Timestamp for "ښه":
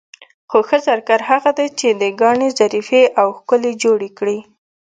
0.67-0.77